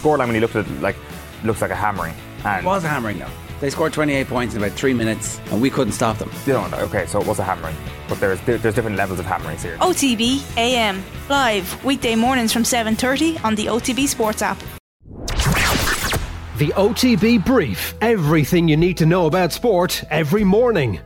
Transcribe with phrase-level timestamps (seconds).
[0.00, 0.96] scoreline when you looked at it, like
[1.44, 2.14] looks like a hammering.
[2.44, 3.30] And It was a hammering though.
[3.60, 6.30] They scored 28 points in about three minutes, and we couldn't stop them.
[6.44, 6.78] You don't know.
[6.78, 7.74] Okay, so it was a hammering,
[8.08, 9.76] but there's there's different levels of hammerings here.
[9.78, 14.58] OTB AM live weekday mornings from 7:30 on the OTB Sports app.
[16.58, 17.94] The OTB Brief.
[18.00, 21.00] Everything you need to know about sport every morning.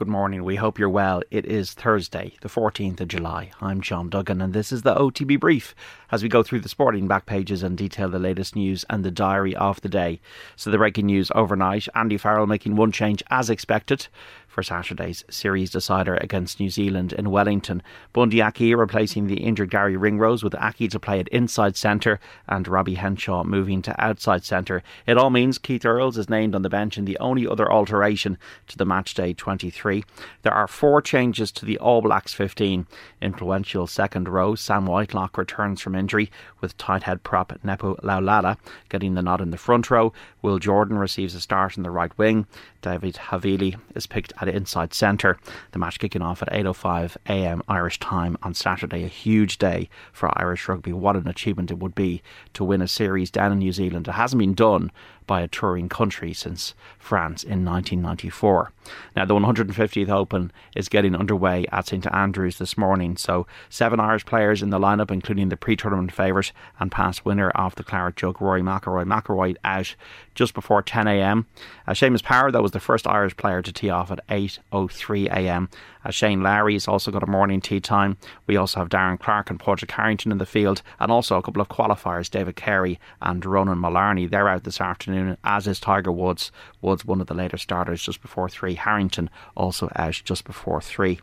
[0.00, 0.44] Good morning.
[0.44, 1.22] We hope you're well.
[1.30, 3.50] It is Thursday, the 14th of July.
[3.60, 5.74] I'm John Duggan, and this is the OTB Brief
[6.10, 9.10] as we go through the sporting back pages and detail the latest news and the
[9.10, 10.18] diary of the day.
[10.56, 14.08] So, the breaking news overnight Andy Farrell making one change as expected
[14.50, 17.82] for Saturday's series decider against New Zealand in Wellington.
[18.12, 22.18] Bundee Aki replacing the injured Garry Ringrose with Aki to play at inside centre
[22.48, 24.82] and Robbie Henshaw moving to outside centre.
[25.06, 28.36] It all means Keith Earls is named on the bench in the only other alteration
[28.66, 30.04] to the matchday 23.
[30.42, 32.86] There are four changes to the All Blacks 15.
[33.22, 38.56] Influential second row Sam Whitelock returns from injury with tight head prop Nepo Laulala
[38.88, 40.12] getting the nod in the front row.
[40.42, 42.46] Will Jordan receives a start in the right wing.
[42.82, 45.38] David Havili is picked at inside centre.
[45.72, 47.62] The match kicking off at 8:05 a.m.
[47.68, 49.04] Irish time on Saturday.
[49.04, 50.92] A huge day for Irish rugby.
[50.92, 52.22] What an achievement it would be
[52.54, 54.08] to win a series down in New Zealand.
[54.08, 54.90] It hasn't been done
[55.30, 58.72] by a touring country since France in 1994.
[59.14, 63.16] Now, the 150th Open is getting underway at St Andrews this morning.
[63.16, 67.76] So, seven Irish players in the lineup, including the pre-tournament favourite and past winner of
[67.76, 69.04] the Claret Jug, Rory McIlroy.
[69.04, 69.94] McIlroy out
[70.34, 71.46] just before 10 a.m.
[71.86, 75.68] Uh, Seamus Power, that was the first Irish player to tee off at 8:03 a.m.
[76.04, 78.16] Uh, Shane has also got a morning tee time.
[78.46, 81.60] We also have Darren Clarke and Padraig Harrington in the field, and also a couple
[81.60, 84.30] of qualifiers, David Carey and Ronan Mullarney.
[84.30, 86.52] They're out this afternoon, as is Tiger Woods.
[86.80, 88.74] Woods, one of the later starters, just before three.
[88.74, 91.20] Harrington also out just before three.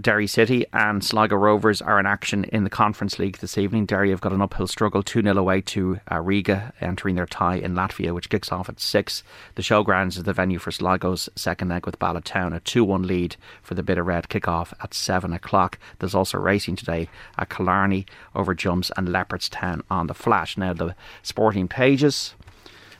[0.00, 3.86] Derry City and Sligo Rovers are in action in the Conference League this evening.
[3.86, 7.56] Derry have got an uphill struggle 2 0 away to uh, Riga, entering their tie
[7.56, 9.22] in Latvia, which kicks off at 6.
[9.54, 13.02] The Showgrounds is the venue for Sligo's second leg with Bala Town, a 2 1
[13.02, 15.78] lead for the Bit o' Red kick off at 7 o'clock.
[15.98, 20.56] There's also racing today at Killarney over Jumps and Leopardstown on the Flash.
[20.56, 22.34] Now, the sporting pages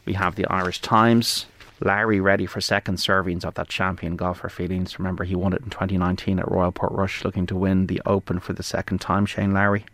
[0.05, 1.47] we have the Irish Times.
[1.85, 4.99] Lowry ready for second servings of that champion golfer feelings.
[4.99, 8.53] Remember, he won it in 2019 at Royal Portrush, looking to win the Open for
[8.53, 9.27] the second time.
[9.27, 9.85] Shane Lowry.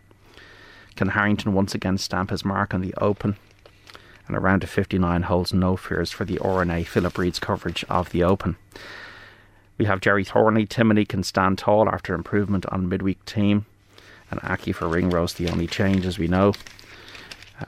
[0.95, 3.37] Can Harrington once again stamp his mark on the Open?
[4.27, 8.11] And a round of 59 holds no fears for the R&A Philip Reid's coverage of
[8.11, 8.57] the Open.
[9.77, 10.67] We have Gerry Thornley.
[10.67, 13.65] Timoney can stand tall after improvement on midweek team.
[14.29, 16.53] And Aki for Ringrose, the only change, as we know.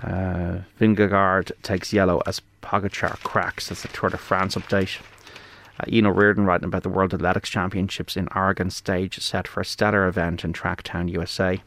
[0.04, 3.70] Uh, Vingegaard takes yellow as Pogacar cracks.
[3.70, 5.02] That's the Tour de France update.
[5.80, 9.66] Uh, Ian O'Riordan writing about the World Athletics Championships in Oregon stage set for a
[9.66, 11.62] stellar event in Tracktown, USA.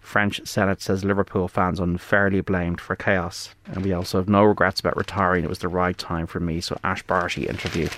[0.00, 3.54] French Senate says Liverpool fans unfairly blamed for chaos.
[3.66, 5.42] And we also have no regrets about retiring.
[5.42, 6.60] It was the right time for me.
[6.60, 7.88] So Ash Barty interview.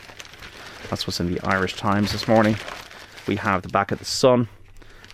[0.89, 2.57] That's what's in the Irish Times this morning.
[3.27, 4.49] We have the back of the Sun.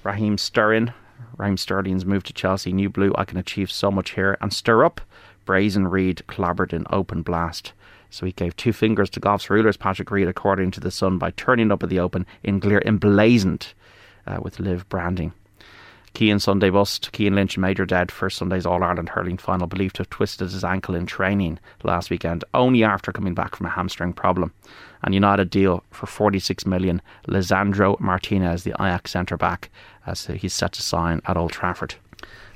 [0.04, 0.92] Raheem Sterling.
[1.36, 2.72] Raheem Sterling's move to Chelsea.
[2.72, 3.12] New blue.
[3.16, 4.36] I can achieve so much here.
[4.40, 5.00] And stir up.
[5.44, 7.72] Brazen Reed clobbered in open blast.
[8.10, 11.32] So he gave two fingers to golf's rulers, Patrick Reed, according to the Sun, by
[11.32, 13.74] turning up at the Open in Clear, emblazoned
[14.26, 15.32] uh, with LIV branding.
[16.14, 17.10] Cian Sunday bust.
[17.12, 20.62] Cian Lynch major dead for Sunday's All Ireland hurling final, believed to have twisted his
[20.62, 24.52] ankle in training last weekend, only after coming back from a hamstring problem.
[25.02, 27.02] And United deal for 46 million.
[27.26, 29.70] Lisandro Martinez, the Ajax centre back,
[30.06, 31.96] as he's set to sign at Old Trafford.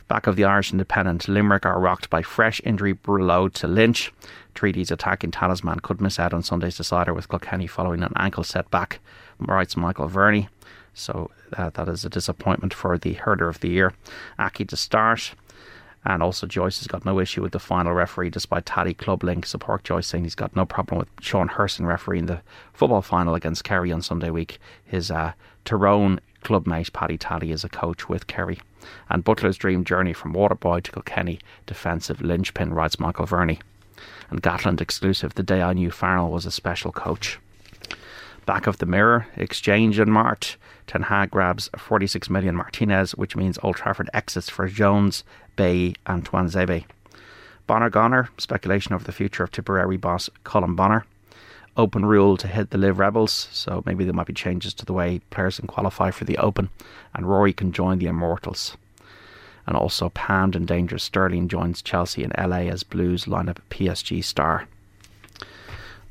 [0.07, 4.13] Back of the Irish Independent, Limerick are rocked by fresh injury below to Lynch.
[4.55, 9.01] Treaty's attacking talisman could miss out on Sunday's decider with Kilkenny following an ankle setback,
[9.39, 10.49] writes Michael Verney.
[10.98, 13.94] So uh, that is a disappointment for the herder of the year.
[14.38, 15.34] Aki to start.
[16.04, 19.44] And also, Joyce has got no issue with the final referee, despite Tally Club Link
[19.44, 22.41] support Joyce saying he's got no problem with Sean Hurson refereeing the
[22.72, 24.59] football final against Kerry on Sunday week.
[24.84, 25.32] His uh,
[25.64, 28.60] Tyrone clubmate Paddy Tally is a coach with Kerry.
[29.10, 33.60] And Butler's dream journey from Waterboy to Kilkenny, defensive linchpin, writes Michael Verney.
[34.30, 37.39] And Gatland exclusive, the day I knew Farrell was a special coach.
[38.47, 40.59] Back of the mirror, exchange in March.
[40.89, 45.23] Ten Hag grabs 46 million Martinez, which means Old Trafford exits for Jones,
[45.55, 46.87] Bailly, and Tuanzebe.
[47.67, 51.05] Bonner Goner, speculation over the future of Tipperary boss Colin Bonner.
[51.77, 54.95] Open rule to hit the LIV Rebels, so maybe there might be changes to the
[54.95, 56.71] way players can qualify for the Open,
[57.15, 58.79] and Rory can join the Immortals.
[59.67, 64.67] And also panned and Dangerous Sterling joins Chelsea and LA as Blues lineup PSG star.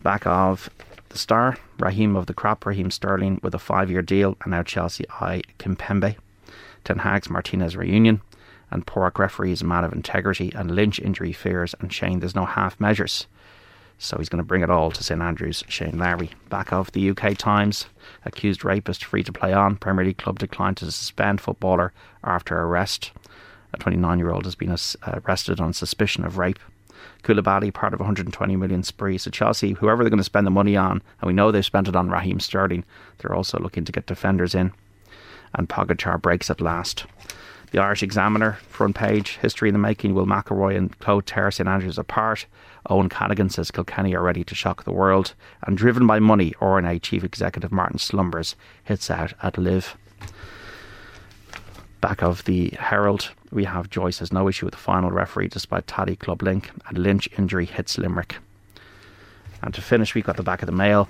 [0.03, 0.69] Back of
[1.17, 4.61] the star, Raheem of the crop, Raheem Sterling with a five year deal, and now
[4.61, 6.15] Chelsea eye Kimpembe.
[6.83, 8.21] Ten Hag's Martinez reunion,
[8.69, 12.35] And Pork referee is a man of integrity, and Lynch injury fears, and Shane, there's
[12.35, 13.25] no half measures.
[13.97, 15.63] So he's going to bring it all to St Andrews.
[15.67, 16.29] Shane Lowry.
[16.49, 17.87] back of the UK Times,
[18.23, 19.75] accused rapist free to play on.
[19.77, 21.93] Premier League club declined to suspend footballer
[22.23, 23.11] after arrest.
[23.73, 24.77] A 29 year old has been uh,
[25.25, 26.59] arrested on suspicion of rape.
[27.23, 29.17] Koulibaly, part of 120 million spree.
[29.17, 31.87] So Chelsea, whoever they're going to spend the money on, and we know they've spent
[31.87, 32.83] it on Raheem Sterling,
[33.17, 34.71] they're also looking to get defenders in.
[35.53, 37.05] And Pogacar breaks at last.
[37.71, 40.13] The Irish Examiner front page, history in the making.
[40.13, 42.45] Will McIlroy and Claude tear St Andrews apart?
[42.89, 45.33] Owen Cadigan says Kilkenny are ready to shock the world.
[45.63, 48.55] And driven by money, R&A chief executive Martin Slumbers
[48.85, 49.97] hits out at LIV.
[51.99, 55.87] Back of the Herald, we have Joyce has no issue with the final referee despite
[55.87, 58.37] Tally Club link, and Lynch injury hits Limerick.
[59.61, 61.09] And to finish, we got the back of the mail.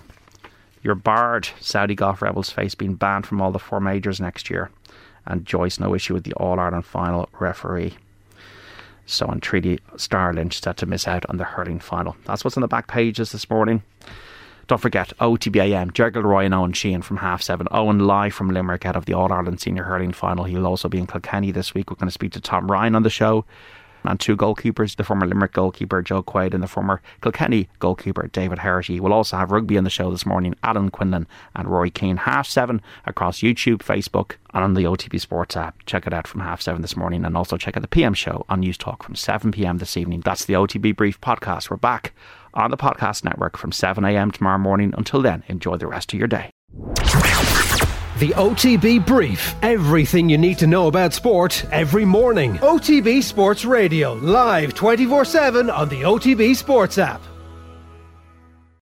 [0.83, 4.69] You're barred, Saudi Golf Rebels face being banned from all the four majors next year.
[5.25, 7.95] And Joyce, no issue with the All Ireland final referee.
[9.05, 12.15] So, on Treaty Star Lynch set to miss out on the hurling final.
[12.25, 13.81] That's what's on the back pages this morning.
[14.67, 17.67] Don't forget OTBAM, Ger Gilroy and Eoin Sheahan from half seven.
[17.71, 20.43] Owen live from Limerick out of the All Ireland Senior Hurling Final.
[20.43, 21.89] He'll also be in Kilkenny this week.
[21.89, 23.45] We're going to speak to Tom Ryan on the show
[24.03, 28.59] and two goalkeepers, the former Limerick goalkeeper Joe Quaid and the former Kilkenny goalkeeper David
[28.59, 28.99] Herity.
[28.99, 32.17] We'll also have rugby on the show this morning, Alan Quinlan and Rory Keane.
[32.17, 35.85] Half seven across YouTube, Facebook, and on the OTB Sports app.
[35.85, 38.45] Check it out from half seven this morning, and also check out the PM show
[38.49, 40.21] on News Talk from 7 pm this evening.
[40.21, 41.69] That's the OTB Brief podcast.
[41.69, 42.13] We're back
[42.53, 44.93] on the podcast network from 7 am tomorrow morning.
[44.97, 46.51] Until then, enjoy the rest of your day.
[48.19, 49.53] The OTB Brief.
[49.61, 52.55] Everything you need to know about sport every morning.
[52.55, 57.21] OTB Sports Radio, live 24 7 on the OTB Sports app.